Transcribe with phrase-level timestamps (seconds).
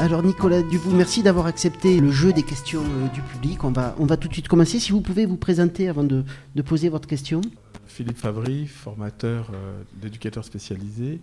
[0.00, 3.64] Alors Nicolas Dubout, merci d'avoir accepté le jeu des questions euh, du public.
[3.64, 4.78] On va, tout de suite commencer.
[4.78, 6.24] Si vous pouvez vous présenter avant de,
[6.64, 7.42] poser votre question.
[7.86, 11.20] Philippe Favry, formateur euh, d'éducateur spécialisé.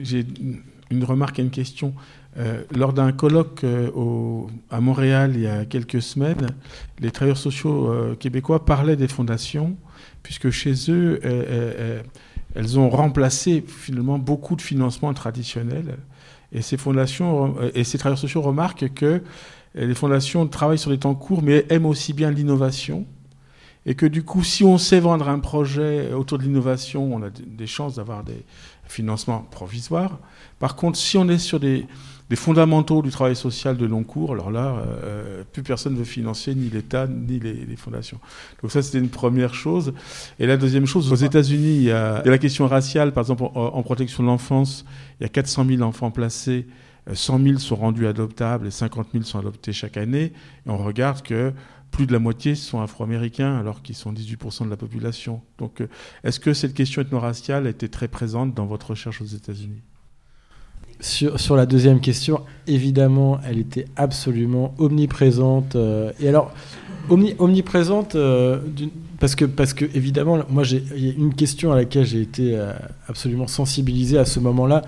[0.00, 0.26] J'ai
[0.90, 1.94] une remarque et une question.
[2.38, 3.64] Euh, lors d'un colloque
[4.70, 6.48] à Montréal il y a quelques semaines,
[6.98, 9.76] les travailleurs sociaux québécois parlaient des fondations,
[10.24, 11.20] puisque chez eux,
[12.56, 15.98] elles ont remplacé finalement beaucoup de financements traditionnels.
[16.52, 19.20] Et ces fondations euh, et ces travailleurs sociaux remarquent que euh,
[19.74, 23.06] les fondations travaillent sur des temps courts, mais aiment aussi bien l'innovation.
[23.84, 27.30] Et que du coup, si on sait vendre un projet autour de l'innovation, on a
[27.30, 28.44] des chances d'avoir des
[28.84, 30.20] financements provisoires.
[30.60, 31.86] Par contre, si on est sur des,
[32.32, 36.04] les fondamentaux du travail social de long cours, alors là, euh, plus personne ne veut
[36.04, 38.18] financer ni l'État ni les, fondations.
[38.62, 39.92] Donc ça, c'était une première chose.
[40.38, 43.82] Et la deuxième chose, aux États-Unis, il, y a la question raciale, par exemple, en,
[43.82, 44.86] protection de l'enfance,
[45.20, 46.66] il y a 400 000 enfants placés,
[47.12, 50.32] 100 euh, 000 sont rendus adoptables et 50 000 sont adoptés chaque année.
[50.66, 51.52] Et on regarde que
[51.90, 55.42] plus de la moitié sont afro-américains, alors qu'ils sont 18% de la population.
[55.58, 55.86] Donc, euh,
[56.24, 59.82] est-ce que cette question ethno-raciale était très présente dans votre recherche aux États-Unis?
[61.02, 65.74] Sur, la deuxième question, évidemment, elle était absolument omniprésente.
[65.74, 66.52] Euh, et alors,
[67.10, 68.60] omniprésente, euh,
[69.18, 72.54] parce, que, parce que, évidemment, moi, il y a une question à laquelle j'ai été
[72.54, 72.72] euh,
[73.08, 74.82] absolument sensibilisé à ce moment-là.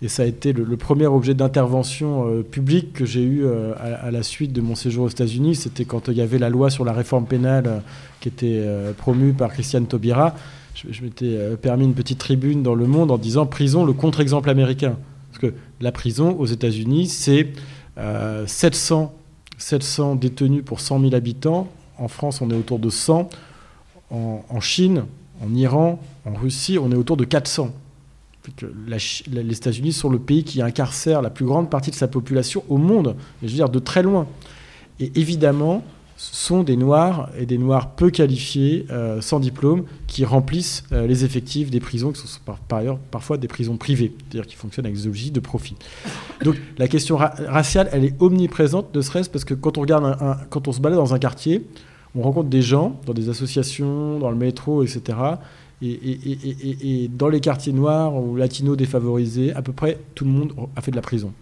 [0.00, 3.44] Et ça a été le, premier objet d'intervention publique que j'ai eu
[3.80, 5.56] à, la suite de mon séjour aux États-Unis.
[5.56, 7.82] C'était quand il y avait la loi sur la réforme pénale
[8.20, 8.64] qui était
[8.96, 10.36] promue par Christiane Taubira.
[10.76, 14.48] Je, je m'étais permis une petite tribune dans Le Monde en disant prison, le contre-exemple
[14.50, 14.96] américain.
[15.38, 17.52] Parce que la prison aux États-Unis, c'est
[18.46, 21.68] 700, euh, 700 détenus pour 100 000 habitants.
[21.96, 23.28] En France, on est autour de 100.
[24.10, 25.04] En, Chine,
[25.42, 27.70] en Iran, en Russie, on est autour de 400.
[28.62, 32.78] les États-Unis sont le pays qui incarcère la plus grande partie de sa population au
[32.78, 34.26] monde, je veux dire de très loin.
[34.98, 35.84] Et évidemment,
[36.18, 41.24] sont des Noirs et des Noirs peu qualifiés, euh, sans diplôme, qui remplissent euh, les
[41.24, 44.96] effectifs des prisons, qui sont par, ailleurs parfois des prisons privées, c'est-à-dire qui fonctionnent avec
[44.96, 45.76] des objectifs de profit.
[46.42, 50.36] Donc la question raciale, elle est omniprésente, ne serait-ce parce que quand on, regarde un,
[50.50, 51.64] quand on se balade dans un quartier,
[52.16, 55.18] on rencontre des gens, dans des associations, dans le métro, etc.
[55.80, 60.32] Et, et, et dans les quartiers noirs ou latinos défavorisés, à peu près tout le
[60.32, 61.32] monde a fait de la prison.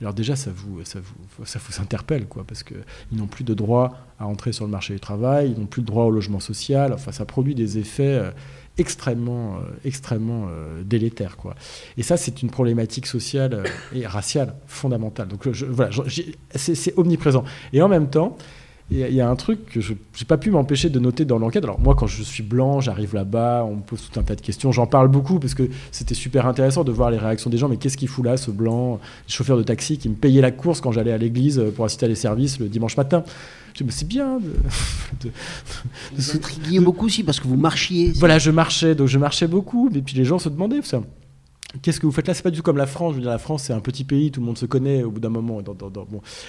[0.00, 2.76] Alors déjà, ça vous, ça vous, ça vous interpelle, quoi, parce qu'ils
[3.12, 5.86] n'ont plus de droit à entrer sur le marché du travail, ils n'ont plus de
[5.86, 6.92] droit au logement social.
[6.94, 8.30] Enfin, ça produit des effets euh,
[8.78, 11.54] extrêmement, euh, extrêmement euh, délétères, quoi.
[11.98, 15.28] Et ça, c'est une problématique sociale et raciale fondamentale.
[15.28, 15.90] Donc je, voilà,
[16.54, 17.44] c'est omniprésent.
[17.74, 18.38] Et en même temps,
[18.92, 21.62] il y, a un truc que je n'ai pas pu m'empêcher de noter dans l'enquête.
[21.62, 24.40] Alors moi, quand je suis blanc, j'arrive là-bas, on me pose tout un tas de
[24.40, 24.72] questions.
[24.72, 27.68] J'en parle beaucoup parce que c'était super intéressant de voir les réactions des gens.
[27.68, 28.98] Mais qu'est-ce qu'il fout là, ce blanc
[29.28, 32.08] chauffeur de taxi qui me payait la course quand j'allais à l'église pour assister à
[32.08, 33.22] les services le dimanche matin?
[33.74, 34.50] Je me c'est bien de,
[35.28, 35.30] de,
[36.18, 38.10] vous beaucoup aussi parce que vous marchiez.
[38.16, 39.88] Voilà, je marchais, donc je marchais beaucoup.
[39.94, 41.00] Et puis les gens se demandaient, ça
[41.82, 42.34] Qu'est-ce que vous faites là?
[42.34, 43.12] C'est pas du tout comme la France.
[43.12, 45.10] Je veux dire, la France, c'est un petit pays, tout le monde se connaît au
[45.10, 45.62] bout d'un moment.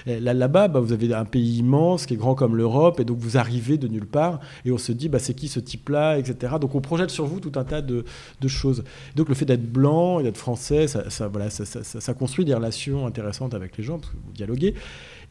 [0.07, 3.37] Là-bas, bah, vous avez un pays immense qui est grand comme l'Europe, et donc vous
[3.37, 6.55] arrivez de nulle part, et on se dit, bah, c'est qui ce type-là, etc.
[6.59, 8.03] Donc on projette sur vous tout un tas de,
[8.47, 8.83] choses.
[9.15, 13.99] Donc le fait d'être blanc d'être français, ça, construit des relations intéressantes avec les gens,
[13.99, 14.73] parce que vous dialoguez.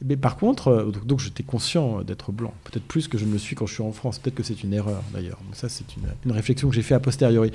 [0.03, 3.39] Mais par contre, euh, donc, j'étais conscient d'être blanc, peut-être plus que je ne le
[3.39, 4.19] suis quand je suis en France.
[4.19, 5.39] Peut-être que c'est une erreur d'ailleurs.
[5.53, 7.51] ça, c'est une, réflexion que j'ai fait a posteriori.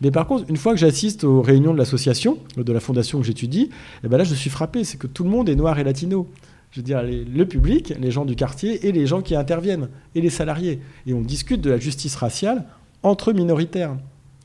[0.00, 3.26] Mais par contre, une fois que j'assiste aux réunions de l'association, de la fondation que
[3.26, 3.70] j'étudie,
[4.04, 4.84] eh ben là, je suis frappé.
[4.84, 6.28] C'est que tout le monde est noir et latino.
[6.70, 10.20] Je veux dire, le public, les gens du quartier et les gens qui interviennent, et
[10.20, 10.80] les salariés.
[11.06, 12.64] Et on discute de la justice raciale
[13.02, 13.96] entre minoritaires.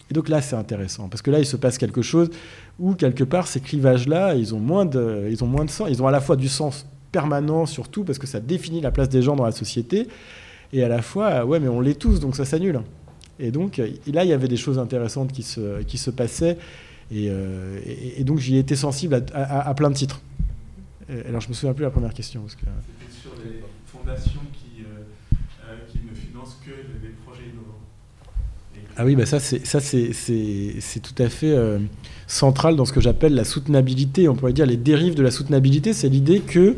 [0.09, 2.29] Et donc là, c'est intéressant, parce que là, il se passe quelque chose
[2.79, 5.87] où, quelque part, ces clivages-là, ils ils ont moins de sens.
[5.89, 9.07] Ils ont à la fois du sens permanent surtout parce que ça définit la place
[9.07, 10.09] des gens dans la société.
[10.73, 12.81] Et à la fois, ouais, mais on l'est tous, donc ça s'annule.
[13.39, 16.57] Et donc là, il y avait des choses intéressantes qui se, qui se passaient.
[17.11, 17.79] Et, euh,
[18.21, 20.21] donc j'y étais sensible à, plein de titres.
[21.27, 22.43] alors je me souviens plus de la première question.
[22.47, 22.65] C'était
[23.11, 25.03] sur les fondations qui, euh,
[25.69, 26.71] euh, qui, ne financent que
[27.01, 27.79] des projets innovants.
[28.97, 31.55] Ah oui, bah ça c'est tout à fait
[32.33, 34.27] central dans ce que j'appelle la soutenabilité.
[34.27, 36.75] On pourrait dire les dérives de la soutenabilité, c'est l'idée que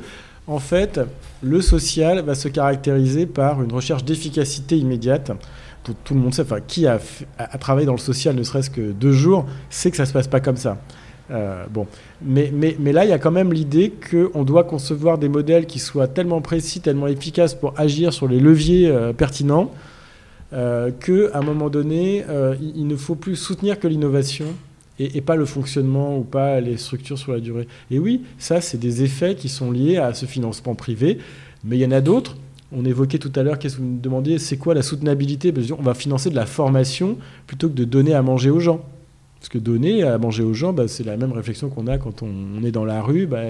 [0.48, 1.00] en fait,
[1.42, 5.32] le social va se caractériser par une recherche d'efficacité immédiate.
[5.84, 7.00] Tout, tout, le monde sait, enfin, qui a,
[7.60, 10.28] travaillé dans le social ne serait-ce que deux jours, sait que ça ne se passe
[10.28, 10.78] pas comme ça.
[11.32, 11.88] Euh, bon.
[12.22, 15.66] mais, mais, mais, là, il y a quand même l'idée qu'on doit concevoir des modèles
[15.66, 19.72] qui soient tellement précis, tellement efficaces pour agir sur les leviers euh, pertinents,
[20.54, 22.24] euh, qu'à un moment donné,
[22.62, 24.46] il, il, ne faut plus soutenir que l'innovation
[25.00, 27.68] et, pas le fonctionnement ou pas les structures sur la durée.
[27.92, 31.18] Et oui, ça, c'est des effets qui sont liés à ce financement privé,
[31.64, 32.38] mais il y en a d'autres.
[32.72, 35.52] On évoquait tout à l'heure, qu'est-ce que vous me demandiez, c'est quoi la soutenabilité?
[35.52, 38.84] Ben, On va financer de la formation plutôt que de donner à manger aux gens.
[39.46, 42.24] Parce que donner à manger aux gens, bah, c'est la même réflexion qu'on a quand
[42.24, 43.28] on, est dans la rue.
[43.28, 43.44] Bah,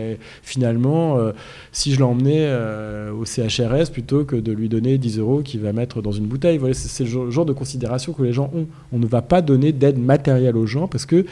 [0.43, 1.31] finalement, euh,
[1.71, 5.71] si je l'emmenais euh, au CHRS plutôt que de lui donner 10 euros qu'il va
[5.71, 8.67] mettre dans une bouteille, c'est, le genre de considération que les gens ont.
[8.91, 11.25] On ne va pas donner d'aide matérielle aux gens parce que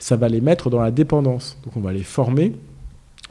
[0.00, 1.56] ça va les mettre dans la dépendance.
[1.64, 2.54] Donc on va les former.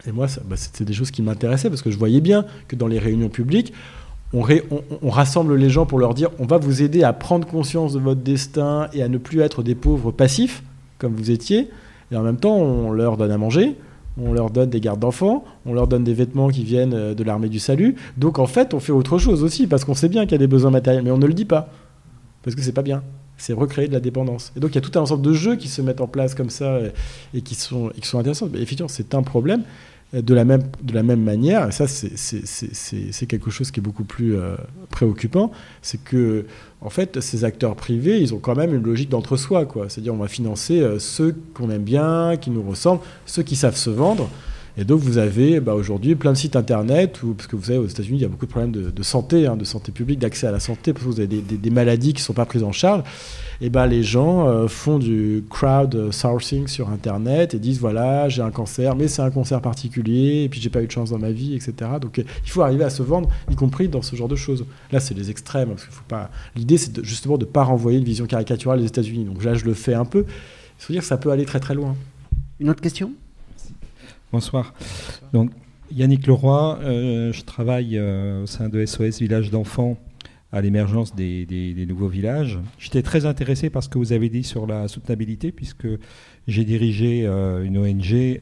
[0.07, 2.87] Et moi, bah, c'était des choses qui m'intéressaient parce que je voyais bien que dans
[2.87, 3.73] les réunions publiques,
[4.31, 4.45] on,
[5.01, 7.99] on, rassemble les gens pour leur dire on va vous aider à prendre conscience de
[7.99, 10.63] votre destin et à ne plus être des pauvres passifs
[10.97, 11.69] comme vous étiez,
[12.11, 13.75] et en même temps, on leur donne à manger,
[14.19, 17.23] on leur donne des gardes d'enfants, on leur donne des vêtements qui viennent euh, de
[17.23, 17.95] l'armée du salut.
[18.17, 20.39] Donc en fait, on fait autre chose aussi, parce qu'on sait bien qu'il y a
[20.39, 21.69] des besoins matériels, mais on ne le dit pas,
[22.43, 23.03] parce que c'est pas bien.
[23.39, 24.51] C'est recréer de la dépendance.
[24.55, 26.33] Et donc il y a tout un ensemble de jeux qui se mettent en place
[26.33, 26.79] comme ça
[27.35, 28.49] et, qui, sont, et qui sont intéressants.
[28.51, 29.61] Mais effectivement, c'est un problème
[30.13, 34.05] de la même, de la même manière, et ça c'est quelque chose qui est beaucoup
[34.05, 34.55] plus euh,
[34.89, 35.51] préoccupant,
[35.81, 36.45] c'est que
[36.79, 40.29] en fait ces acteurs privés, ils ont quand même une logique d'entre-soi, C'est-à-dire on va
[40.29, 44.29] financer euh, ceux qu'on aime bien, qui nous ressemblent, ceux qui savent se vendre.
[44.79, 47.79] Et donc vous avez bah, aujourd'hui plein de sites internet, où, parce que vous savez
[47.79, 50.45] aux États-Unis il y a beaucoup de problèmes de, santé, hein, de santé publique, d'accès
[50.45, 52.71] à la santé, parce que vous avez des, maladies qui ne sont pas prises en
[52.71, 53.03] charge
[53.59, 58.43] et ben les gens euh, font du crowd sourcing sur Internet et disent voilà, j'ai
[58.43, 61.17] un cancer, mais c'est un cancer particulier, et puis j'ai pas eu de chance dans
[61.17, 61.91] ma vie, etc.
[61.99, 64.65] Donc euh, il faut arriver à se vendre, y compris dans ce genre de choses.
[64.91, 66.29] Là, c'est les extrêmes, parce qu'il faut pas.
[66.55, 69.25] L'idée, c'est justement de ne pas renvoyer une vision caricaturale des États-Unis.
[69.25, 70.25] Donc là, je le fais un peu.
[70.79, 71.95] Il faut dire que ça peut aller très très loin.
[72.59, 73.13] Une autre question?
[74.31, 74.73] Bonsoir.
[75.33, 75.51] Donc,
[75.91, 79.97] Yannick Leroy, euh, je travaille au sein de SOS Village d'enfants
[80.51, 82.59] à l'émergence des, nouveaux villages.
[82.77, 85.87] J'étais très intéressé par ce que vous avez dit sur la soutenabilité, puisque
[86.47, 88.39] j'ai dirigé euh, une ONG euh,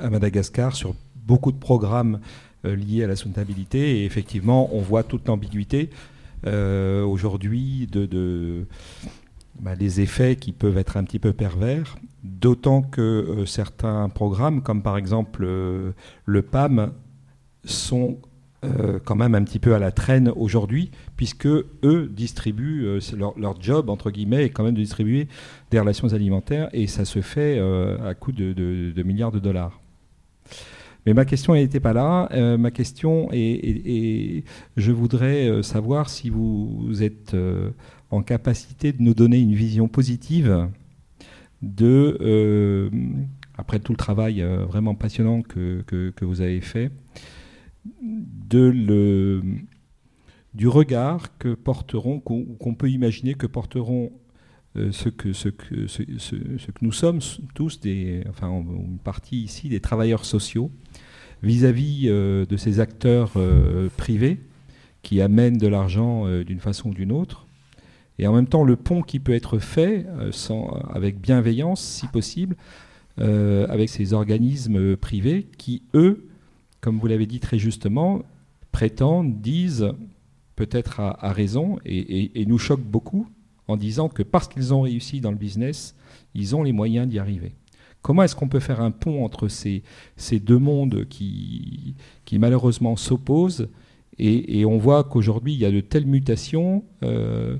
[0.00, 2.20] à Madagascar sur beaucoup de programmes
[2.66, 5.90] euh, liés à la soutenabilité, et effectivement, on voit toute l'ambiguïté
[6.42, 8.66] aujourd'hui de
[9.60, 14.82] bah, les effets qui peuvent être un petit peu pervers, d'autant que certains programmes, comme
[14.82, 16.92] par exemple le PAM,
[17.64, 18.18] sont
[18.62, 23.00] euh, quand même un petit peu à la traîne aujourd'hui, puisque eux distribuent, euh,
[23.38, 25.28] leur, job, entre guillemets, est quand même de distribuer
[25.70, 29.79] des relations alimentaires, et ça se fait euh, à coût de, milliards de dollars.
[31.10, 32.28] Mais ma question n'était pas là.
[32.56, 34.44] ma question est,
[34.76, 37.34] je voudrais savoir si vous, êtes
[38.12, 40.68] en capacité de nous donner une vision positive
[41.62, 42.88] de,
[43.58, 46.92] après tout le travail vraiment passionnant que, vous avez fait,
[50.54, 54.12] du regard que porteront, qu'on peut imaginer que porteront
[54.76, 55.32] euh, ce, que,
[56.80, 57.18] nous sommes
[57.56, 57.80] tous,
[58.28, 60.70] enfin une partie ici, des travailleurs sociaux,
[61.42, 64.40] vis-à-vis euh, de ces acteurs euh, privés
[65.02, 67.46] qui amènent de l'argent d'une façon ou d'une autre,
[68.18, 70.04] et en même temps le pont qui peut être fait
[70.92, 72.54] avec bienveillance, si possible,
[73.16, 76.28] avec ces organismes privés qui, eux,
[76.82, 78.20] comme vous l'avez dit très justement,
[78.72, 79.90] prétendent, disent,
[80.56, 83.26] peut-être à, raison, et, nous choquent beaucoup
[83.68, 85.94] en disant que parce qu'ils ont réussi dans le business,
[86.34, 87.52] ils ont les moyens d'y arriver.
[88.02, 89.82] Comment est-ce qu'on peut faire un pont entre ces,
[90.16, 91.94] ces deux mondes qui,
[92.32, 93.68] malheureusement s'opposent
[94.22, 97.56] et, on voit qu'aujourd'hui, il y a de telles mutations euh,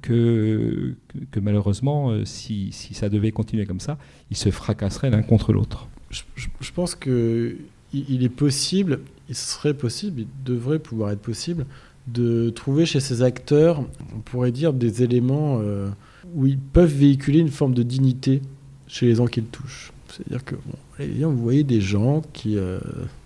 [0.00, 0.94] que,
[1.42, 3.98] malheureusement, euh, si, ça devait continuer comme ça,
[4.30, 5.88] ils se fracasseraient l'un contre l'autre.
[6.10, 7.56] Je, pense que
[7.92, 11.66] il est possible, il serait possible, il devrait pouvoir être possible,
[12.06, 13.84] de trouver chez ces acteurs,
[14.14, 15.90] on pourrait dire, des éléments euh,
[16.34, 18.42] où ils peuvent véhiculer une forme de dignité
[18.90, 19.92] chez les gens qu'ils touchent.
[20.08, 22.80] C'est-à-dire que, bon, vous voyez des gens qui, euh,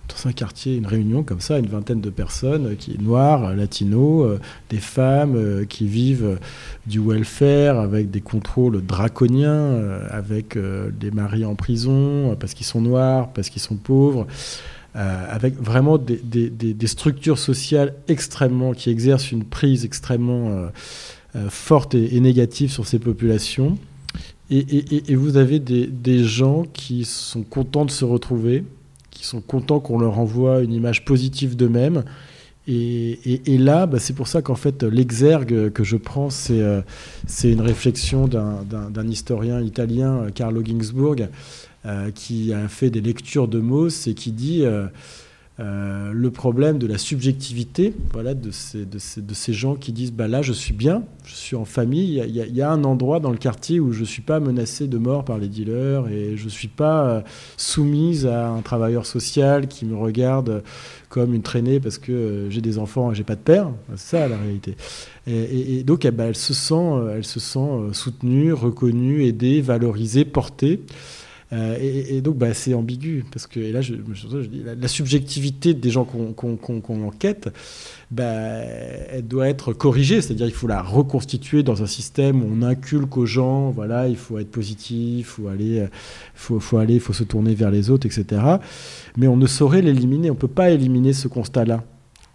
[0.08, 4.24] dans un quartier, une réunion comme ça, une vingtaine de personnes, qui est noires, latino,
[4.24, 6.38] euh, des femmes qui vivent
[6.86, 9.80] du welfare avec des contrôles draconiens,
[10.10, 14.26] avec des maris en prison parce qu'ils sont noirs, parce qu'ils sont pauvres.
[14.94, 20.68] avec vraiment des, structures sociales extrêmement qui exercent une prise extrêmement
[21.48, 23.78] forte et, négative sur ces populations.
[24.50, 28.64] Et, vous avez des, gens qui sont contents de se retrouver,
[29.10, 32.04] qui sont contents qu'on leur envoie une image positive d'eux-mêmes.
[32.66, 36.82] Et, là, bah, c'est pour ça qu'en fait, l'exergue que je prends, c'est euh,
[37.42, 41.28] une réflexion d'un historien italien, Carlo Ginzburg,
[41.86, 44.86] euh, qui a fait des lectures de Mauss et qui dit euh,
[45.60, 49.92] euh, le problème de la subjectivité voilà, de, ces, de, ces, de ces gens qui
[49.92, 53.20] disent bah là je suis bien, je suis en famille, il y, a un endroit
[53.20, 56.36] dans le quartier où je ne suis pas menacé de mort par les dealers et
[56.36, 57.20] je ne suis pas euh,
[57.56, 60.64] soumise à un travailleur social qui me regarde
[61.08, 63.70] comme une traînée parce que euh, j'ai des enfants et j'ai pas de père.
[63.94, 64.76] C'est ça la réalité.
[65.28, 70.80] Et donc eh ben, elle se sent, elle se sent soutenue, reconnue, aidée, valorisée, portée.
[71.52, 73.24] Euh, et, donc, bah, c'est ambigu.
[73.30, 77.50] Parce que, là, je, dis, la, subjectivité des gens qu'on qu qu qu enquête,
[78.10, 80.20] bah, elle doit être corrigée.
[80.20, 84.16] C'est-à-dire, il faut la reconstituer dans un système où on inculque aux gens, voilà, il
[84.16, 85.86] faut être positif, faut aller,
[86.34, 88.42] faut, faut aller, faut se tourner vers les autres, etc.
[89.16, 90.30] Mais on ne saurait l'éliminer.
[90.30, 91.84] On ne peut pas éliminer ce constat-là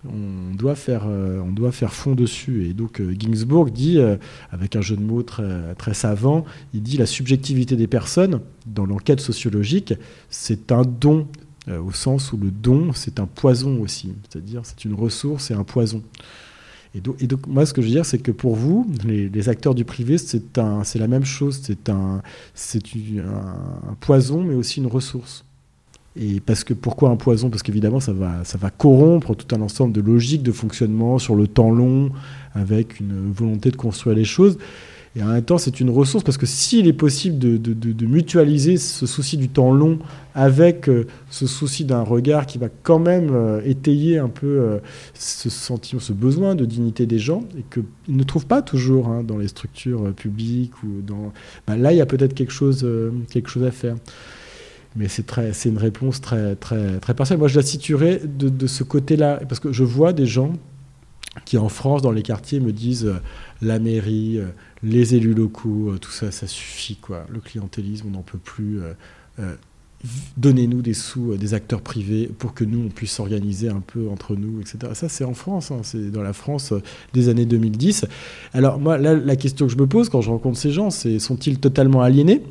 [0.06, 2.65] on doit faire, euh, on doit faire fond dessus.
[2.65, 4.15] Et donc euh, Ginsburg dit, euh,
[4.51, 9.20] avec un jeu de mots très, savant, il dit la subjectivité des personnes dans l'enquête
[9.20, 9.94] sociologique,
[10.29, 11.27] c'est un don
[11.68, 14.15] au sens où le don, c'est un poison aussi.
[14.27, 16.01] C'est-à-dire, c'est une ressource et un poison.
[16.96, 19.86] Et donc, moi, ce que je veux dire, c'est que pour vous, les, acteurs du
[19.86, 20.41] privé, c'est
[20.96, 21.60] la même chose.
[21.62, 22.24] C'est un
[24.00, 25.46] poison, mais aussi une ressource.
[26.21, 27.49] Et parce que pourquoi un poison?
[27.49, 31.71] Parce qu'évidemment, ça va, corrompre tout un ensemble de logiques de fonctionnement sur le temps
[31.71, 32.11] long,
[32.53, 34.57] avec une volonté de construire les choses.
[35.15, 39.07] Et en même temps, c'est une ressource parce que s'il est possible de, mutualiser ce
[39.07, 39.97] souci du temps long
[40.35, 44.77] avec euh, ce souci d'un regard qui va quand même euh, étayer un peu euh,
[45.15, 49.47] ce besoin de dignité des gens et qu'ils ne trouvent pas toujours hein, dans les
[49.47, 51.33] structures publiques ou dans,
[51.67, 53.95] ben là, il y a peut-être quelque chose à faire
[54.96, 57.38] mais c'est très, c'est une réponse très, très, très partielle.
[57.38, 60.53] Moi, je la situerais de, ce côté-là, parce que je vois des gens
[61.46, 63.22] qui, en France, dans les quartiers, me disent euh,
[63.62, 64.48] la mairie, euh,
[64.81, 67.25] les élus locaux, euh, tout ça, ça suffit, quoi.
[67.29, 68.79] Le clientélisme, on n'en peut plus.
[70.38, 74.36] Donnez-nous des sous des acteurs privés pour que nous, on puisse s'organiser un peu entre
[74.36, 74.93] nous, etc.
[74.93, 76.74] Ça, c'est en France, hein, c'est dans la France
[77.13, 78.05] des années 2010.
[78.53, 81.19] Alors, moi, là, la question que je me pose quand je rencontre ces gens, c'est
[81.19, 82.43] sont-ils totalement aliénés?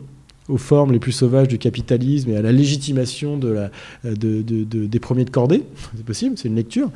[0.49, 3.71] Aux formes les plus sauvages du capitalisme et à la légitimation de la,
[4.05, 5.62] de, de, de, des premiers de cordée,
[5.97, 6.90] c'est possible, c'est une lecture,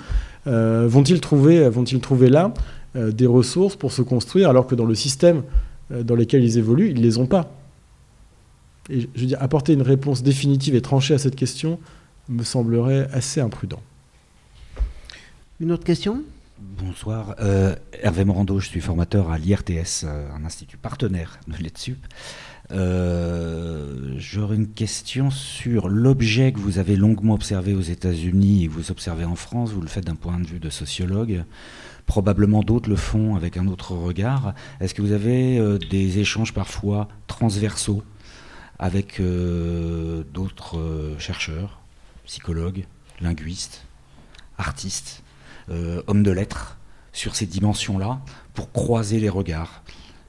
[0.47, 2.53] euh, vont-ils trouver, vont trouver là
[2.97, 5.43] euh, des ressources pour se construire alors que dans le système
[5.93, 7.53] euh, dans lequel ils évoluent, ils ne les ont pas?
[8.91, 11.79] Et je veux dire, apporter une réponse définitive et tranchée à cette question
[12.29, 13.81] me semblerait assez imprudent.
[15.61, 16.23] Une autre question?
[16.59, 21.99] Bonsoir, euh, Hervé Morando, je suis formateur à l'IRTS, un institut partenaire de l'ETSUP.
[22.71, 28.91] Euh, J'aurais une question sur l'objet que vous avez longuement observé aux États-Unis et vous
[28.91, 29.73] observez en France.
[29.73, 31.45] Vous le faites d'un point de vue de sociologue.
[32.07, 34.55] Probablement d'autres le font avec un autre regard.
[34.81, 38.03] Est-ce que vous avez euh, des échanges parfois transversaux
[38.79, 41.81] avec euh, d'autres chercheurs,
[42.25, 42.87] psychologues,
[43.21, 43.87] linguistes,
[44.59, 45.23] artistes,
[45.69, 46.79] hommes de lettres
[47.13, 48.21] sur ces dimensions-là
[48.55, 49.83] pour croiser les regards?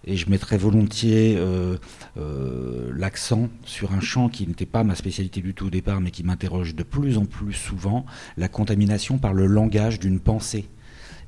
[0.06, 1.78] Et je mettrais volontiers euh,
[2.18, 6.12] euh, l'accent sur un champ qui n'était pas ma spécialité du tout au départ, mais
[6.12, 8.06] qui m'interroge de plus en plus souvent,
[8.38, 10.66] la contamination par le langage d'une pensée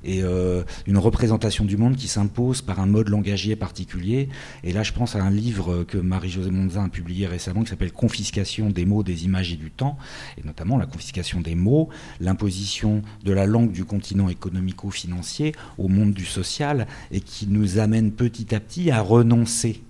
[0.04, 4.30] et euh, une représentation du monde qui s'impose par un mode langagier particulier.
[4.64, 7.92] Et là, je pense à un livre que Marie-Josée Monzin a publié récemment qui s'appelle
[7.92, 9.98] Confiscation des mots, des images et du temps,
[10.38, 16.14] et notamment la confiscation des mots, l'imposition de la langue du continent économico-financier au monde
[16.14, 19.82] du social, et qui nous amène petit à petit à renoncer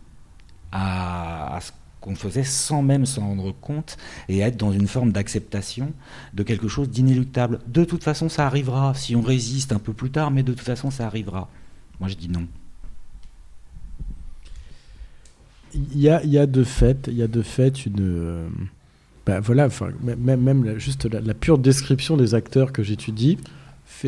[0.72, 1.72] à, à ce
[2.06, 3.98] qu'on faisait sans même s'en rendre compte
[4.30, 5.92] et être dans une forme d'acceptation
[6.36, 7.60] de quelque chose d'inéluctable.
[7.68, 10.62] De toute façon, ça arrivera, si on résiste un peu plus tard, mais de toute
[10.62, 11.50] façon, ça arrivera.
[12.00, 12.48] Moi, je dis non.
[15.74, 18.00] Il y a, il y a de fait, il y a de fait une...
[18.00, 18.48] Euh,
[19.26, 19.68] ben voilà,
[20.04, 23.40] même, même juste la, pure description des acteurs que j'étudie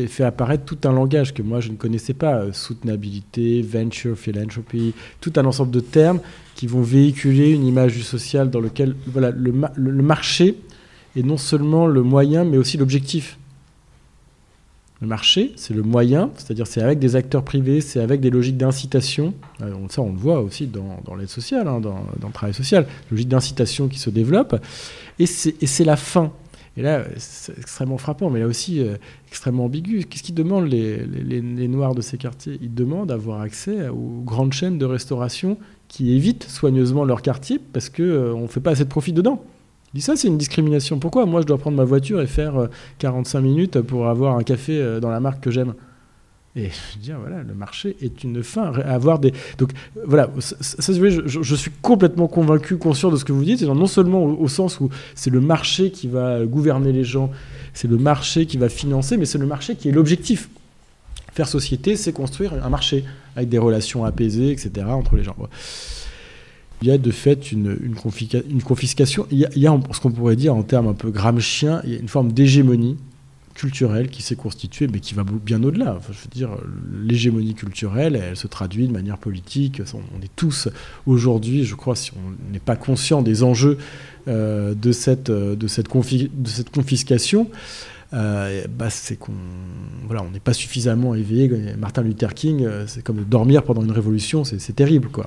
[0.06, 4.94] fait, apparaître tout un langage que moi je ne connaissais pas, euh, soutenabilité, venture, philanthropy,
[5.20, 6.20] tout un ensemble de termes
[6.54, 10.56] qui vont véhiculer une image du social dans lequel voilà, le, le, marché
[11.16, 13.38] est non seulement le moyen mais aussi l'objectif.
[15.00, 18.56] Le marché, c'est le moyen, c'est-à-dire c'est avec des acteurs privés, c'est avec des logiques
[18.56, 19.32] d'incitation.
[19.90, 22.84] Ça, on le voit aussi dans, dans l'aide sociale, hein, dans, dans, le travail social,
[23.08, 24.60] logique d'incitation qui se développe.
[25.20, 26.32] Et c'est la fin.
[26.78, 28.94] Et là, c'est extrêmement frappant, mais là aussi euh,
[29.26, 30.04] extrêmement ambigu.
[30.04, 32.56] Qu'est-ce qu'ils demandent les, Noirs de ces quartiers?
[32.62, 35.58] Ils demandent d'avoir accès aux grandes chaînes de restauration
[35.88, 39.42] qui évitent soigneusement leur quartier parce qu'on euh, ne fait pas assez de profit dedans.
[39.92, 41.00] Il dit ça, c'est une discrimination.
[41.00, 41.26] Pourquoi?
[41.26, 42.68] Moi je dois prendre ma voiture et faire
[42.98, 45.74] 45 minutes pour avoir un café dans la marque que j'aime
[46.56, 48.72] Et je veux dire, voilà, le marché est une fin.
[48.72, 49.32] Avoir des...
[49.58, 49.72] Donc
[50.04, 53.86] voilà, ça, ça, je, je, suis complètement convaincu, conscient de ce que vous dites, non
[53.86, 57.30] seulement au, sens où c'est le marché qui va gouverner les gens,
[57.74, 60.48] c'est le marché qui va financer, mais c'est le marché qui est l'objectif.
[61.32, 63.04] Faire société, c'est construire un marché
[63.36, 65.36] avec des relations apaisées, etc., entre les gens.
[66.82, 69.26] Il y a de fait une, une, confiscation.
[69.30, 71.82] Il y, a, il y a, ce qu'on pourrait dire en termes un peu gramsciens,
[71.84, 72.96] il y a une forme d'hégémonie
[73.58, 75.98] culturelle qui s'est constituée, mais qui va bien au-delà.
[76.08, 76.50] Je veux dire,
[77.02, 79.82] l'hégémonie culturelle, elle se traduit de manière politique.
[79.94, 80.68] On est tous
[81.06, 83.76] aujourd'hui, je crois, si on n'est pas conscient des enjeux
[84.28, 87.50] euh, de, cette, de, cette de cette confiscation,
[88.14, 89.32] euh, bah, c'est qu'on
[90.06, 91.50] voilà, n'est pas suffisamment éveillé.
[91.76, 95.26] Martin Luther King, euh, c'est comme dormir pendant une révolution, c'est terrible, quoi.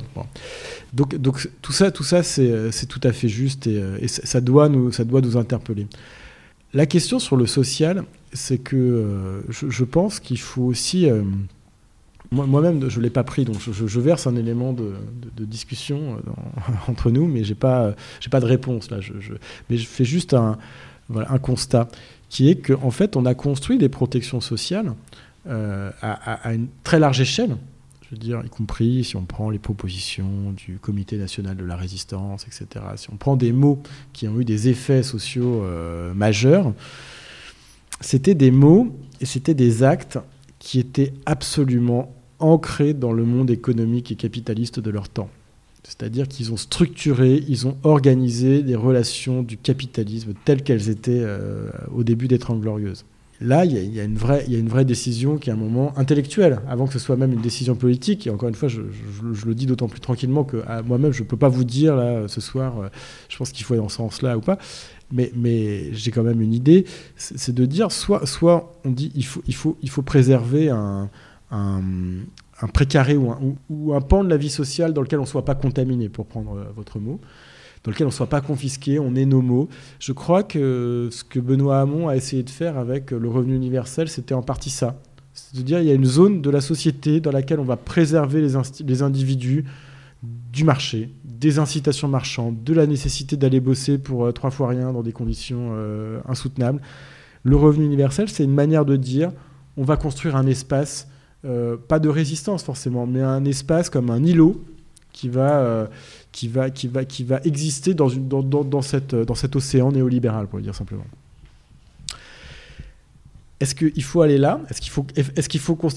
[0.93, 4.69] Donc, donc tout ça, tout ça, c'est tout à fait juste et, et, ça doit
[4.69, 5.87] nous, ça doit nous interpeller.
[6.73, 11.09] La question sur le social, c'est que euh, je, pense qu'il faut aussi.
[11.09, 11.23] Euh,
[12.31, 14.93] moi-même, je ne l'ai pas pris, donc je, verse un élément de,
[15.39, 17.93] discussion euh, entre nous, mais je n'ai pas,
[18.29, 18.99] pas de réponse là.
[19.69, 20.57] mais je fais juste un,
[21.13, 21.89] un constat
[22.29, 24.93] qui est qu'en en fait, on a construit des protections sociales
[25.45, 27.57] à, une très large échelle.
[28.03, 31.75] Je veux dire, y compris si on prend les propositions du Comité national de la
[31.75, 32.85] résistance, etc.
[32.95, 33.81] Si on prend des mots
[34.13, 35.65] qui ont eu des effets sociaux
[36.15, 36.73] majeurs,
[38.01, 38.89] c'était des mots
[39.21, 40.19] et c'était des actes
[40.59, 45.29] qui étaient absolument ancrés dans le monde économique et capitaliste de leur temps.
[45.83, 51.69] C'est-à-dire qu'ils ont structuré, ils ont organisé des relations du capitalisme telles qu'elles étaient euh,
[51.93, 53.05] au début des Trente Glorieuses.
[53.43, 56.99] Là, il y, a, une vraie, décision qui est un moment intellectuel, avant que ce
[56.99, 58.27] soit même une décision politique.
[58.27, 61.37] Et encore une fois, je, le dis d'autant plus tranquillement que moi-même, je ne peux
[61.37, 61.95] pas vous dire
[62.27, 62.89] ce soir, euh,
[63.29, 64.59] je pense qu'il faut aller dans ce sens-là ou pas
[65.11, 70.01] mais, j'ai quand même une idée, c'est de dire soit, soit on dit il faut,
[70.01, 71.09] préserver un,
[72.73, 76.09] précaré ou un, pan de la vie sociale dans lequel on ne soit pas contaminé,
[76.09, 77.19] pour prendre euh, votre mot,
[77.83, 79.67] dans lequel on ne soit pas confisqué, on ait nos mots.
[79.99, 84.07] Je crois que ce que Benoît Hamon a essayé de faire avec le revenu universel,
[84.07, 85.01] c'était en partie ça.
[85.33, 87.77] C'est de dire il y a une zone de la société dans laquelle on va
[87.77, 89.65] préserver les individus
[90.51, 94.91] du marché, des incitations marchandes, de la nécessité d'aller bosser pour euh, trois fois rien
[94.91, 96.81] dans des conditions euh, insoutenables.
[97.43, 99.31] Le revenu universel, c'est une manière de dire
[99.77, 101.07] on va construire un espace,
[101.45, 104.61] euh, pas de résistance forcément, mais un espace comme un îlot
[105.13, 105.87] qui va,
[107.43, 111.05] exister dans, une, dans cet océan néolibéral, pour le dire simplement.
[113.61, 114.59] Est-ce qu'il faut aller là?
[114.71, 115.05] Est-ce qu'il faut,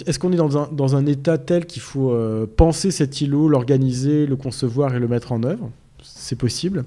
[0.06, 4.36] est-ce qu'on est dans un, état tel qu'il faut euh, penser cet îlot, l'organiser, le
[4.36, 5.70] concevoir et le mettre en œuvre?
[6.02, 6.84] C'est possible.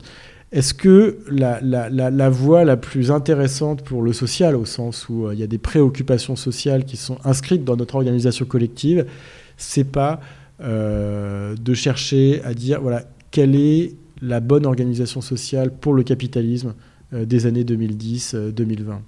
[0.51, 5.39] Est-ce que la, voie la plus intéressante pour le social, au sens où euh, il
[5.39, 9.07] y a des préoccupations sociales qui sont inscrites dans notre organisation collective,
[9.57, 10.21] c'est pas
[10.61, 16.75] euh, de chercher à dire voilà quelle est la bonne organisation sociale pour le capitalisme
[17.11, 18.99] des années 2010-2020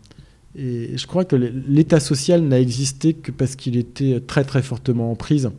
[0.55, 5.11] et je crois que l'État social n'a existé que parce qu'il était très très fortement
[5.11, 5.51] en prise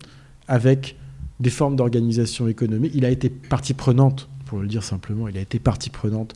[0.49, 0.97] avec
[1.39, 2.93] des formes d'organisation économique.
[2.95, 6.35] Il a été partie prenante, pour le dire simplement, il a été partie prenante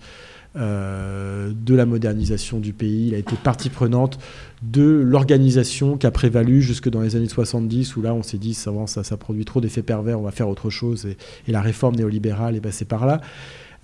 [0.57, 4.21] euh, de la modernisation du pays, il a été partie prenante
[4.63, 8.55] de l'organisation qui a prévalu jusque dans les années 70, où là on s'est dit
[8.55, 11.17] ça, ça, ça produit trop d'effets pervers, on va faire autre chose, et,
[11.51, 13.21] la réforme néolibérale est passée par là.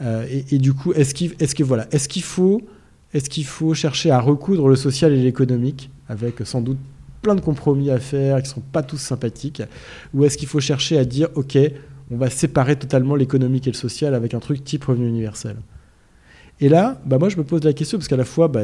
[0.01, 2.63] Euh, et, du coup, est-ce est que, voilà, est qu'il faut
[3.13, 6.79] est-ce qu'il faut chercher à recoudre le social et l'économique, avec sans doute
[7.23, 9.63] plein de compromis à faire qui ne sont pas tous sympathiques
[10.15, 11.59] Ou est-ce qu'il faut chercher à dire, OK,
[12.11, 15.57] on va séparer totalement l'économique et le social avec un truc type revenu universel?
[16.61, 18.63] Et là, bah moi, je me pose la question, parce qu'à la fois, bah,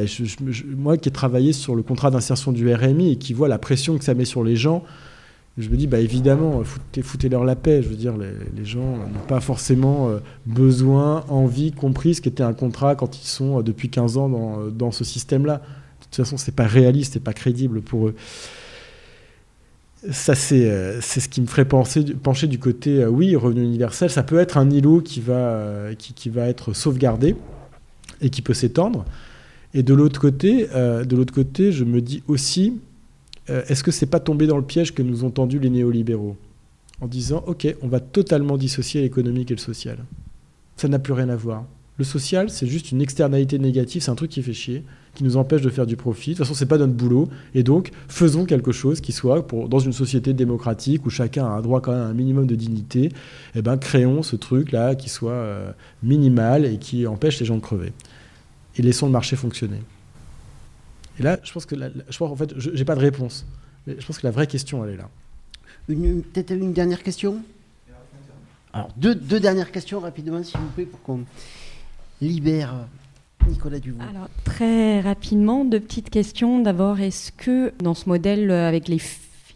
[0.75, 3.97] moi qui ai travaillé sur le contrat d'insertion du RMI et qui vois la pression
[3.97, 4.83] que ça met sur les gens,
[5.57, 6.61] je me dis, bah évidemment,
[7.01, 7.81] foutez-leur la paix.
[7.81, 12.53] Je veux dire, les, gens n'ont pas forcément euh, besoin, envie, compris ce qu'était un
[12.53, 15.55] contrat quand ils sont euh, depuis 15 ans dans, euh, dans ce système-là.
[15.55, 18.15] De toute façon, c'est pas réaliste, c'est pas crédible pour eux.
[20.11, 24.57] Ça, c'est ce qui me ferait pencher du côté, oui, revenu universel, ça peut être
[24.57, 27.35] un îlot qui va, qui, qui va être sauvegardé
[28.21, 29.05] et qui peut s'étendre.
[29.73, 32.79] Et de l'autre côté, de l'autre côté, je me dis aussi,
[33.49, 36.35] euh, est-ce que c'est pas tombé dans le piège que nous ont tendu les néolibéraux
[37.01, 39.97] en disant ok, on va totalement dissocier l'économique et le social.
[40.75, 41.65] Ça n'a plus rien à voir.
[41.97, 44.83] Le social, c'est juste une externalité négative, c'est un truc qui fait chier,
[45.15, 46.31] qui nous empêche de faire du profit.
[46.31, 47.27] De toute façon, c'est pas notre boulot.
[47.55, 51.61] Et donc, faisons quelque chose qui soit, dans une société démocratique où chacun a un
[51.61, 53.09] droit quand même à un minimum de dignité,
[53.55, 55.71] eh ben, créons ce truc-là qui soit euh,
[56.03, 57.93] minimal et qui empêche les gens de crever.
[58.75, 59.79] Et laissons le marché fonctionner.
[61.19, 63.45] Et là, je pense que je crois en fait, j'ai pas de réponse.
[63.85, 65.09] Mais je pense que la vraie question, elle est là.
[65.89, 67.41] Une- Peut-être une dernière question
[68.73, 71.21] Alors, deux, deux dernières questions rapidement, s'il vous plaît, pour qu'on
[72.21, 74.01] libère euh, Nicolas Duvaux.
[74.09, 76.59] Alors, très rapidement, deux petites questions.
[76.61, 78.99] D'abord, est-ce que dans ce modèle euh, avec les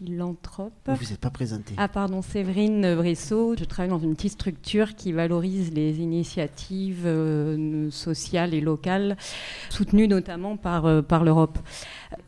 [0.04, 1.76] philanthropes, Vous n'êtes pas présenté.
[1.78, 7.92] ah pardon, Séverine Bressot, je travaille dans une petite structure qui valorise les initiatives euh,
[7.92, 9.16] sociales et locales,
[9.70, 11.60] soutenues notamment par, euh, par l'Europe.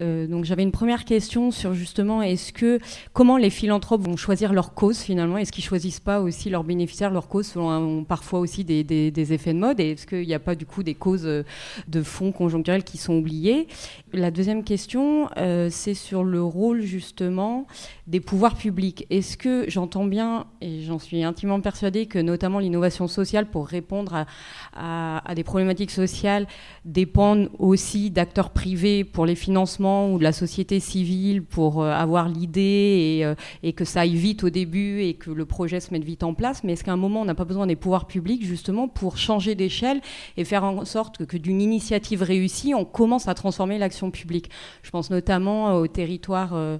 [0.01, 2.79] Euh, donc j'avais une première question sur justement est-ce que
[3.13, 5.37] comment les philanthropes vont choisir leur cause finalement?
[5.37, 9.59] Est-ce qu'ils choisissent pas aussi leurs bénéficiaires, leurs causes un- parfois aussi des effets de
[9.59, 9.79] mode?
[9.79, 11.43] Et est-ce qu'il n'y a pas du coup des causes euh,
[11.87, 13.67] de fonds conjoncturels qui sont oubliées?
[14.13, 17.67] La deuxième question, euh, c'est sur le rôle justement
[18.07, 19.05] des pouvoirs publics.
[19.09, 24.25] Est-ce que j'entends bien, et j'en suis intimement persuadée, que notamment l'innovation sociale pour répondre
[24.73, 26.47] à, des problématiques sociales
[26.85, 32.27] dépendent aussi d'acteurs privés pour les financements ou de la société civile pour euh, avoir
[32.27, 35.93] l'idée et, euh, et que ça aille vite au début et que le projet se
[35.93, 36.63] mette vite en place?
[36.63, 39.55] Mais est-ce qu'à un moment, on n'a pas besoin des pouvoirs publics justement pour changer
[39.55, 40.01] d'échelle
[40.35, 44.49] et faire en sorte que, d'une initiative réussie, on commence à transformer l'action publique?
[44.81, 46.77] Je pense notamment au territoire euh,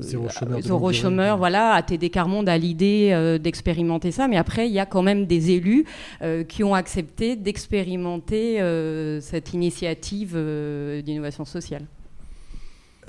[0.00, 4.36] Zéro chômeur de zéro chômeur, voilà, à TD Carmonde a l'idée euh, d'expérimenter ça, mais
[4.36, 5.84] après il y a quand même des élus
[6.22, 11.82] euh, qui ont accepté d'expérimenter euh, cette initiative euh, d'innovation sociale.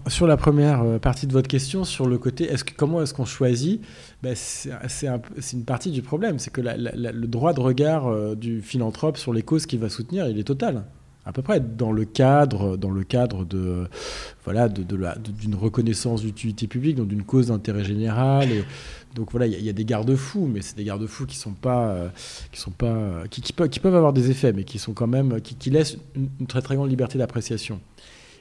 [0.07, 3.13] Sur la première euh, partie de votre question, sur le côté, est-ce que, comment est-ce
[3.13, 3.81] qu'on choisit?
[4.21, 7.11] Ben, C'est c'est un peu- c'est une partie du problème, c'est que la- la- la-
[7.11, 10.43] le droit de regard euh, du philanthrope sur les causes qu'il va soutenir, il est
[10.43, 10.83] total.
[11.25, 13.87] À peu près dans le cadre, dans le cadre de
[14.43, 18.51] voilà d'une reconnaissance d'utilité publique, donc d'une cause d'intérêt général.
[18.51, 18.63] Et,
[19.15, 22.09] donc voilà, il y a- des garde-fous, mais c'est des garde-fous qui sont pas, euh,
[22.51, 25.55] qui sont pas, euh, qui, peuvent, avoir des effets, mais qui sont quand même, qui,
[25.55, 27.79] qui laissent une, une très très grande liberté d'appréciation.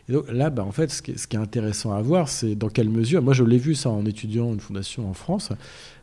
[0.08, 2.90] Et donc là, bah, en fait, ce qui, est, intéressant à voir, c'est dans quelle
[2.90, 3.22] mesure.
[3.22, 5.50] Moi, je l'ai vu ça en étudiant une fondation en France.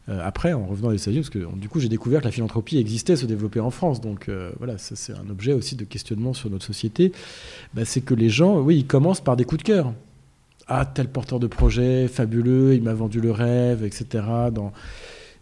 [0.10, 2.78] Euh, après, en revenant des États-Unis, parce que du coup, j'ai découvert que la philanthropie
[2.78, 4.02] existait, se développait en France.
[4.02, 7.12] Donc euh, voilà, ça, c'est un objet aussi de questionnement sur notre société.
[7.74, 9.94] Bah, c'est que les gens, oui, ils commencent par des coups de cœur.
[10.68, 14.24] Ah, tel porteur de projet, fabuleux, il m'a vendu le rêve, etc.
[14.52, 14.72] Dans...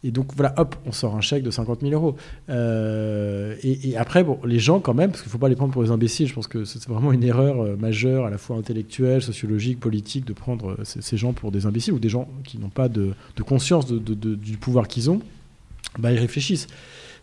[0.04, 2.16] Et donc voilà, hop, on sort un chèque de 50 000 euros.
[2.50, 5.74] Euh, et, après, bon, les gens quand même, parce qu'il ne faut pas les prendre
[5.74, 8.56] pour des imbéciles, je pense que c'est vraiment une erreur euh, majeure, à la fois
[8.58, 12.60] intellectuelle, sociologique, politique, de prendre euh, ces, gens pour des imbéciles ou des gens qui
[12.60, 13.14] n'ont pas de,
[13.46, 15.22] conscience du pouvoir qu'ils ont.
[15.98, 16.68] Bah, ils réfléchissent.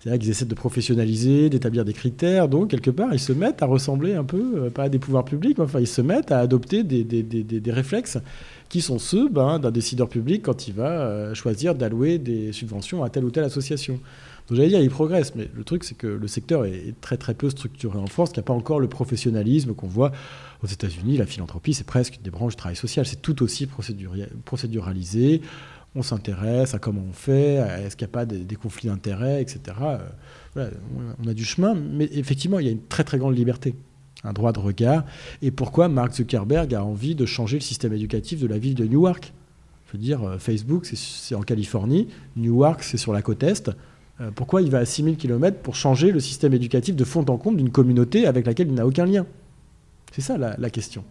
[0.00, 2.48] C'est-à-dire qu'ils essaient de professionnaliser, d'établir des critères.
[2.48, 5.56] Donc, quelque part, ils se mettent à ressembler un peu, pas à des pouvoirs publics,
[5.56, 8.18] mais enfin, ils se mettent à adopter des réflexes
[8.68, 13.04] qui sont ceux ben, d'un décideur public quand il va euh, choisir d'allouer des subventions
[13.04, 14.00] à telle ou telle association.
[14.48, 17.34] Donc, j'allais dire, il progresse, mais le truc, c'est que le secteur est très très
[17.34, 20.12] peu structuré en France, qu'il n'y a pas encore le professionnalisme qu'on voit
[20.62, 21.16] aux États-Unis.
[21.16, 23.04] La philanthropie, c'est presque des branches du travail social.
[23.06, 23.66] C'est tout aussi
[24.44, 25.42] procéduralisé.
[25.96, 29.76] On s'intéresse à comment on fait, est-ce qu'il n'y a pas des, conflits d'intérêts, etc.
[30.56, 30.70] Euh,
[31.18, 33.74] on a du chemin, mais effectivement, il y a une très très grande liberté,
[34.24, 35.04] un droit de regard.
[35.42, 38.84] Et pourquoi Mark Zuckerberg a envie de changer le système éducatif de la ville de
[38.84, 39.32] Newark
[39.86, 43.70] Je veux dire, euh, Facebook, c'est- en Californie, Newark, c'est sur la côte Est.
[44.20, 47.36] Euh, pourquoi il va à 6000 km pour changer le système éducatif de fond en
[47.36, 49.26] comble d'une communauté avec laquelle il n'a aucun lien?
[50.12, 51.04] C'est ça la, question.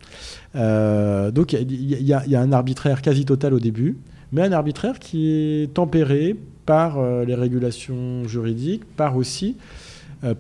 [0.55, 3.97] Donc il y, a- un arbitraire quasi total au début,
[4.31, 9.57] mais un arbitraire qui est tempéré par euh, les régulations juridiques, par aussi,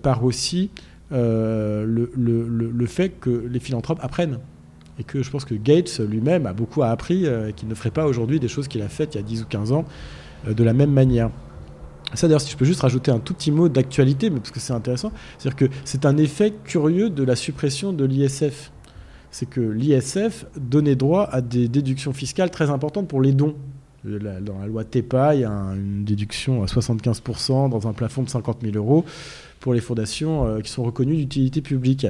[0.01, 0.71] par aussi
[1.11, 4.39] euh, le, le- le- fait que les philanthropes apprennent.
[4.99, 7.91] Et que je pense que Gates lui-même a beaucoup appris euh, et qu'il ne ferait
[7.91, 9.83] pas aujourd'hui des choses qu'il a faites il y a 10 ou 15 ans
[10.47, 11.29] euh, de la même manière.
[12.13, 14.59] Ça d'ailleurs, si je peux juste rajouter un tout petit mot d'actualité, mais parce que
[14.61, 18.71] c'est intéressant, c'est-à-dire que c'est un effet curieux de la suppression de l'ISF.
[19.31, 23.55] C'est que l'ISF donnait droit à des déductions fiscales très importantes pour les dons.
[24.05, 28.21] Dans la loi TEPA, il y a un- une déduction à 75% dans un plafond
[28.23, 29.03] de 50 000 euros
[29.65, 32.05] pour les fondations euh, qui sont reconnues d'utilité publique.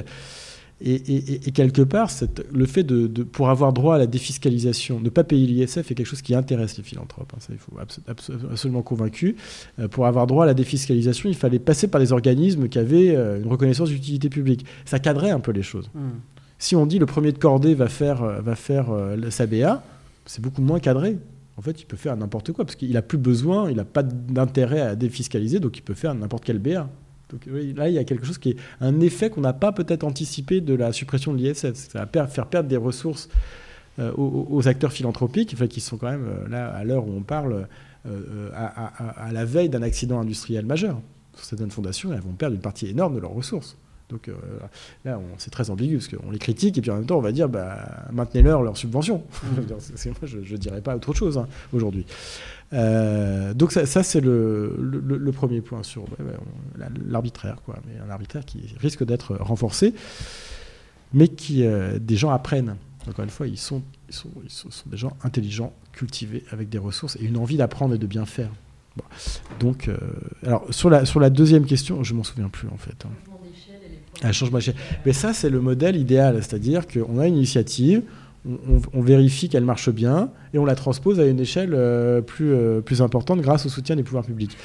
[0.82, 2.10] Et, et- et- et quelque part,
[2.52, 5.94] le fait de, de- pour avoir droit à la défiscalisation, ne pas payer l'ISF est
[5.94, 7.32] quelque chose qui intéresse les philanthropes.
[7.34, 9.36] hein, ça, il faut abso- abso- absolument convaincu.
[9.78, 13.16] Euh, pour avoir droit à la défiscalisation, il fallait passer par des organismes qui avaient
[13.16, 14.66] euh, une reconnaissance d'utilité publique.
[14.84, 15.88] Ça cadrait un peu les choses.
[15.94, 16.10] Hum.
[16.58, 19.82] Si on dit le premier de cordée va faire, euh, va faire le- sa BA,
[20.26, 21.16] c'est beaucoup moins cadré.
[21.56, 24.02] En fait, il peut faire n'importe quoi parce qu'il n'a plus besoin, il n'a pas
[24.02, 26.90] d'intérêt à défiscaliser, donc il peut faire n'importe quel BA.
[27.30, 30.04] Donc là, il y a quelque chose qui est un effet qu'on n'a pas peut-être
[30.04, 31.74] anticipé de la suppression de l'ISF.
[31.74, 33.28] Ça va faire perdre des ressources
[33.98, 37.66] euh, aux, acteurs philanthropiques, qui sont quand même euh, là à l'heure où on parle
[38.06, 41.00] euh, à la veille d'un accident industriel majeur.
[41.34, 43.76] Certaines fondations, elles vont perdre une partie énorme de leurs ressources.
[44.08, 44.30] Donc
[45.04, 47.32] là, c'est très ambigu parce qu'on les critique et puis en même temps, on va
[47.32, 49.24] dire bah, maintenez-leur leur subvention.
[49.56, 49.78] moi,
[50.22, 52.06] je ne dirais pas autre chose hein, aujourd'hui.
[52.72, 56.04] donc ça, c'est le, le, premier point sur
[57.08, 57.76] l'arbitraire, quoi.
[57.86, 59.94] Mais un arbitraire qui risque d'être renforcé,
[61.12, 61.64] mais qui
[62.00, 62.76] des gens apprennent.
[63.08, 66.78] Encore une fois, ils sont, ils sont, ils sont, des gens intelligents, cultivés, avec des
[66.78, 68.50] ressources et une envie d'apprendre et de bien faire.
[69.60, 69.90] Donc,
[70.42, 73.04] alors sur la, sur la deuxième question, je m'en souviens plus en fait.
[73.04, 73.35] Hein.
[74.22, 74.74] Un changement d'échelle.
[75.04, 76.36] Mais ça, c'est le modèle idéal.
[76.42, 78.02] C'est-à-dire qu'on a une initiative,
[78.92, 82.80] on, vérifie qu'elle marche bien et on la transpose à une échelle euh, plus, euh,
[82.80, 84.56] plus importante grâce au soutien des pouvoirs publics.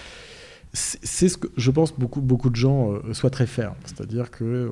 [0.74, 3.74] C'est ce que je pense beaucoup, beaucoup de gens euh, souhaiteraient faire.
[3.84, 4.72] C'est-à-dire qu'on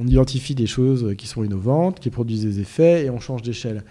[0.00, 3.84] on identifie des choses qui sont innovantes, qui produisent des effets et on change d'échelle.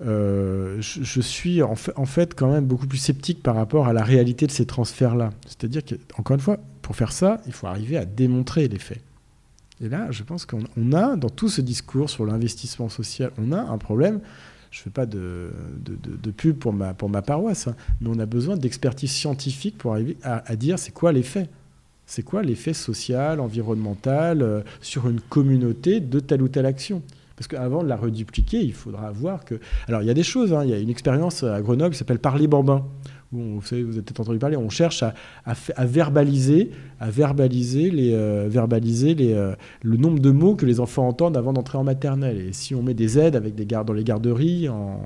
[0.00, 3.94] je, je, suis en fait, en fait, quand même beaucoup plus sceptique par rapport à
[3.94, 5.30] la réalité de ces transferts-là.
[5.46, 9.00] C'est-à-dire qu'encore une fois, pour faire ça, il faut arriver à démontrer l'effet.
[9.82, 13.60] Et là, je pense qu'on a, dans tout ce discours sur l'investissement social, on a
[13.60, 14.20] un problème.
[14.70, 15.50] Je ne fais pas de,
[15.84, 19.92] de, pub pour ma, pour ma paroisse, hein, mais on a besoin d'expertise scientifique pour
[19.92, 21.48] arriver à, dire c'est quoi l'effet.
[22.06, 27.02] C'est quoi l'effet social, environnemental euh, sur une communauté de telle ou telle action
[27.42, 29.58] parce qu'avant de la redupliquer, il faudra voir que.
[29.88, 30.52] Alors, il y a des choses.
[30.52, 30.62] Hein.
[30.64, 32.84] Il y a une expérience à Grenoble qui s'appelle Parler Bambin
[33.32, 35.14] vous, savez, vous avez peut-être entendu parler, on cherche à,
[35.84, 41.08] verbaliser, à verbaliser, les, euh, verbaliser les, euh, le nombre de mots que les enfants
[41.08, 42.38] entendent avant d'entrer en maternelle.
[42.38, 45.00] Et si on met des aides avec des gardes dans les garderies, en,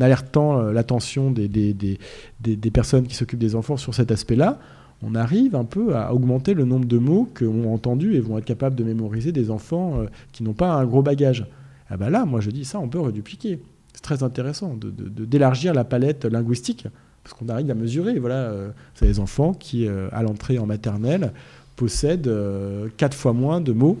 [0.00, 1.98] alertant euh, l'attention des, des, des,
[2.40, 4.58] des, personnes qui s'occupent des enfants sur cet aspect-là,
[5.02, 8.44] on arrive un peu à augmenter le nombre de mots qu'ont entendus et vont être
[8.44, 11.46] capables de mémoriser des enfants qui n'ont pas un gros bagage.
[11.90, 13.60] Ah ben là, moi je dis ça, on peut redupliquer.
[13.92, 16.86] C'est très intéressant d'élargir de, la palette linguistique
[17.22, 18.18] parce qu'on arrive à mesurer.
[18.18, 21.32] Voilà, euh, c'est des enfants qui, euh, à l'entrée en maternelle,
[21.76, 23.98] possèdent euh, quatre fois moins de mots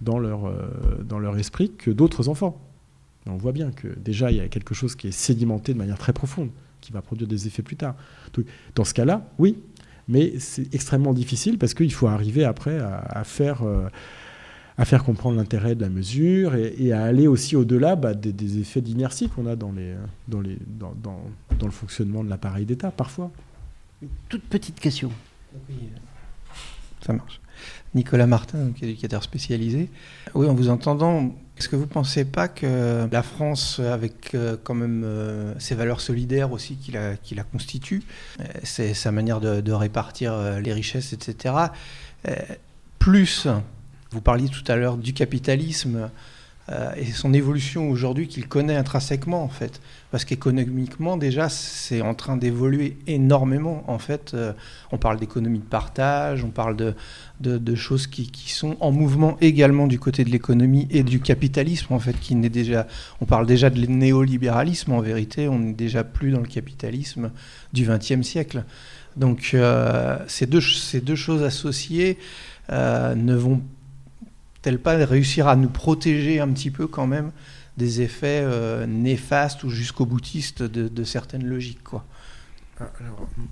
[0.00, 0.50] dans leur,
[1.04, 2.58] dans leur esprit que d'autres enfants.
[3.26, 5.98] on voit bien que déjà, il y a quelque chose qui est sédimenté de manière
[5.98, 6.48] très profonde,
[6.80, 7.94] qui va produire des effets plus tard.
[8.74, 9.58] dans ce cas-là, oui,
[10.10, 13.62] mais c'est extrêmement difficile parce qu'il faut arriver après à, faire
[14.80, 18.80] à faire comprendre l'intérêt de la mesure et, à aller aussi au-delà bah, des, effets
[18.80, 19.94] d'inertie qu'on a dans, les,
[20.26, 23.30] dans, les, dans, dans, le fonctionnement de l'appareil d'État, parfois.
[24.00, 25.10] Une toute petite question.
[25.68, 25.76] Oui,
[27.04, 27.42] ça marche.
[27.94, 29.90] Nicolas Martin, éducateur spécialisé.
[30.34, 34.56] Oui, en vous entendant, est-ce que vous ne pensez pas que la France, avec euh,
[34.64, 38.02] quand même euh, ses valeurs solidaires aussi qui la, constituent,
[38.40, 41.54] euh, sa manière de, répartir les richesses, etc.,
[42.98, 43.46] plus
[44.10, 46.10] vous parliez tout à l'heure du capitalisme
[46.72, 49.80] euh, et son évolution aujourd'hui qu'il connaît intrinsèquement en fait.
[50.12, 54.34] Parce qu'économiquement déjà c'est en train d'évoluer énormément en fait.
[54.34, 54.52] Euh,
[54.92, 59.98] on parle d'économie de partage, on parle de, choses qui, sont en mouvement également du
[59.98, 62.18] côté de l'économie et du capitalisme en fait.
[62.20, 62.86] Qui déjà,
[63.20, 67.32] on parle déjà de néolibéralisme en vérité, on n'est déjà plus dans le capitalisme
[67.72, 68.64] du XXe siècle.
[69.16, 72.16] Donc euh, ces, deux, ces deux choses associées
[72.70, 73.60] ne vont
[74.62, 77.30] tel pas réussir à nous protéger un petit peu quand même
[77.76, 82.04] des effets euh, néfastes ou jusqu'au boutiste de, certaines logiques quoi?
[82.82, 82.90] Ah,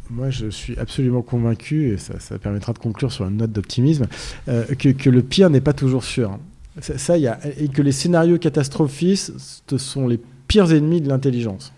[0.08, 4.06] moi, je suis absolument convaincu, et ça, permettra de conclure sur une note d'optimisme,
[4.48, 6.38] euh, que, le pire n'est pas toujours sûr.
[6.80, 11.74] Ça, y a, et que les scénarios catastrophistes sont les pires ennemis de l'intelligence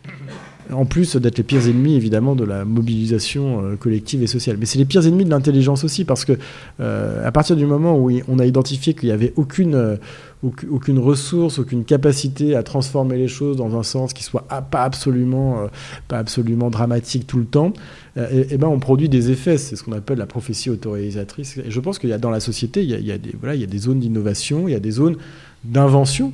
[0.72, 4.56] en plus d'être les pires ennemis évidemment de la mobilisation euh, collective et sociale.
[4.59, 6.33] Mais c'est les pires ennemis de l'intelligence aussi, parce que
[6.80, 9.96] euh, à partir du moment où on a identifié qu'il n'y avait aucune, euh,
[10.42, 15.68] aucune ressource, aucune capacité à transformer les choses dans un sens qui soit pas absolument,
[16.09, 17.72] pas absolument dramatique tout le temps,
[18.16, 19.59] et, et ben on produit des effets.
[19.59, 21.59] C'est ce qu'on appelle la prophétie autoréalisatrice.
[21.59, 23.61] Et je pense qu'il y a dans la société, il y a, des, voilà, il
[23.61, 25.16] y a des zones d'innovation, il y a des zones
[25.64, 26.33] d'invention,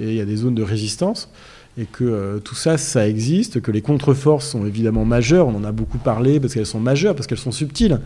[0.00, 1.28] et il y a des zones de résistance
[1.76, 5.64] et que euh, tout ça, ça existe, que les contre-forces sont évidemment majeures, on en
[5.64, 8.00] a beaucoup parlé parce qu'elles sont majeures, parce qu'elles sont subtiles.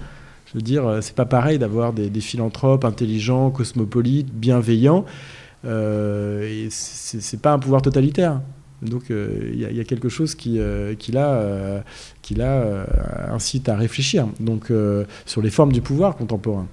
[0.49, 5.05] Je veux dire, euh, c'est pas pareil d'avoir des, philanthropes intelligents, cosmopolites, bienveillants,
[5.65, 8.41] euh, et c'est pas un pouvoir totalitaire.
[8.81, 10.61] Donc euh, il y, a quelque chose qui,
[10.99, 11.83] qui là,
[12.23, 12.87] qui là
[13.29, 14.73] incite à réfléchir donc,
[15.27, 16.69] sur les formes du pouvoir contemporain.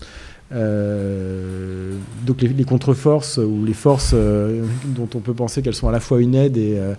[0.51, 5.91] Euh, donc les, contre-forces ou les forces euh, dont on peut penser qu'elles sont à
[5.91, 6.93] la fois une aide et, euh,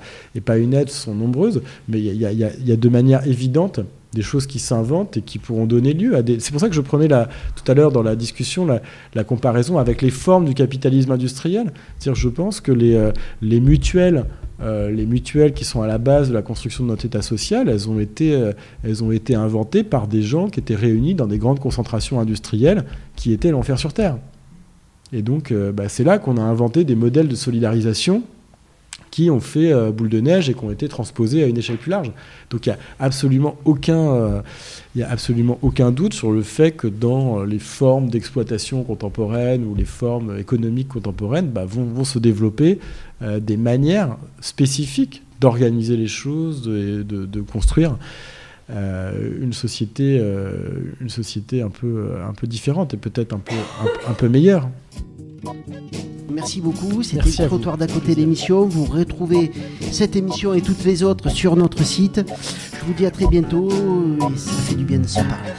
[0.45, 3.81] pas une aide sont nombreuses, mais il y, a de manière évidente
[4.13, 6.41] des choses qui s'inventent et qui pourront donner lieu à des...
[6.41, 10.03] C'est pour ça que je prenais tout à l'heure dans la discussion la, comparaison avec
[10.03, 11.73] les formes du capitalisme industriel.
[11.99, 14.25] C'est-à-dire je pense que les mutuelles
[14.61, 17.69] euh, les mutuelles qui sont à la base de la construction de notre État social,
[17.69, 21.27] elles ont, été, euh, elles ont été inventées par des gens qui étaient réunis dans
[21.27, 22.85] des grandes concentrations industrielles
[23.17, 24.19] qui étaient l'enfer sur Terre.
[25.13, 28.25] Et donc, bah, c'est là qu'on a inventé des modèles de solidarisation
[29.31, 31.91] ont fait euh, boule de neige et qui ont été transposés à une échelle plus
[31.91, 32.11] large.
[32.51, 34.41] Donc il n'y a absolument aucun, euh,
[34.95, 39.75] y a absolument aucun doute sur le fait que dans les formes d'exploitation contemporaine ou
[39.75, 42.79] les formes économiques contemporaines bah, vont, se développer
[43.23, 47.99] euh, des manières spécifiques d'organiser les choses, de, construire.
[48.71, 50.19] une société,
[51.01, 54.67] une société un peu, différente et peut-être un peu, un, un peu meilleure.
[56.31, 57.03] Merci beaucoup.
[57.03, 58.67] C'était le trottoir d'à côté l'émission.
[58.67, 59.53] Vous retrouvez
[59.91, 62.21] cette émission et toutes les autres sur notre site.
[62.79, 65.53] Je vous dis à très bientôt et ça fait du bien de se parler.